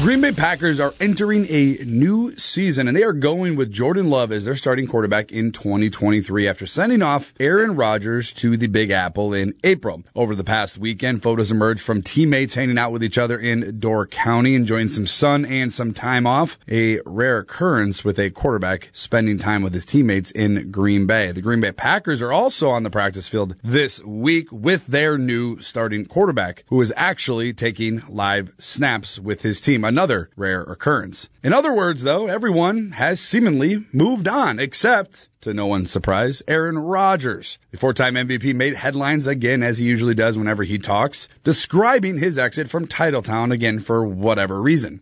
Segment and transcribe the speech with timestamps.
[0.00, 4.30] Green Bay Packers are entering a new season and they are going with Jordan Love
[4.30, 9.34] as their starting quarterback in 2023 after sending off Aaron Rodgers to the Big Apple
[9.34, 10.04] in April.
[10.14, 14.06] Over the past weekend, photos emerged from teammates hanging out with each other in Door
[14.06, 19.36] County, enjoying some sun and some time off, a rare occurrence with a quarterback spending
[19.36, 21.32] time with his teammates in Green Bay.
[21.32, 25.60] The Green Bay Packers are also on the practice field this week with their new
[25.60, 31.28] starting quarterback, who is actually taking live snaps with his team another rare occurrence.
[31.42, 36.78] In other words, though, everyone has seemingly moved on, except, to no one's surprise, Aaron
[36.78, 37.58] Rodgers.
[37.70, 42.38] The four-time MVP made headlines again, as he usually does whenever he talks, describing his
[42.38, 45.00] exit from Titletown again for whatever reason.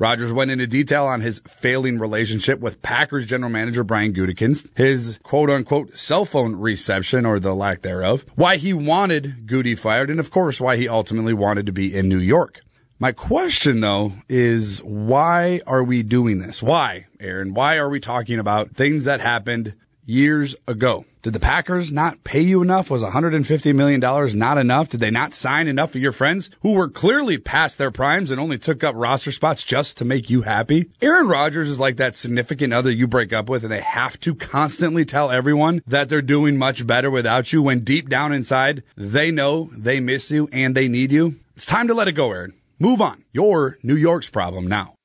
[0.00, 5.18] Rodgers went into detail on his failing relationship with Packers general manager Brian Gutekunst, his
[5.24, 10.20] quote unquote cell phone reception or the lack thereof, why he wanted Gutey fired, and
[10.20, 12.60] of course why he ultimately wanted to be in New York.
[13.00, 16.60] My question though is why are we doing this?
[16.60, 17.54] Why, Aaron?
[17.54, 19.74] Why are we talking about things that happened
[20.04, 21.04] years ago?
[21.22, 22.90] Did the Packers not pay you enough?
[22.90, 24.00] Was $150 million
[24.36, 24.88] not enough?
[24.88, 28.40] Did they not sign enough of your friends who were clearly past their primes and
[28.40, 30.90] only took up roster spots just to make you happy?
[31.00, 34.34] Aaron Rodgers is like that significant other you break up with and they have to
[34.34, 39.30] constantly tell everyone that they're doing much better without you when deep down inside they
[39.30, 41.36] know they miss you and they need you.
[41.54, 42.54] It's time to let it go, Aaron.
[42.80, 43.24] Move on.
[43.32, 44.97] You're New York's problem now.